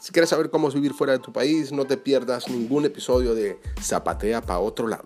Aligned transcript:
Si 0.00 0.12
quieres 0.12 0.30
saber 0.30 0.48
cómo 0.48 0.68
es 0.68 0.74
vivir 0.74 0.94
fuera 0.94 1.12
de 1.12 1.18
tu 1.18 1.30
país, 1.30 1.72
no 1.72 1.84
te 1.84 1.98
pierdas 1.98 2.48
ningún 2.48 2.86
episodio 2.86 3.34
de 3.34 3.60
Zapatea 3.82 4.40
para 4.40 4.58
otro 4.58 4.88
lado. 4.88 5.04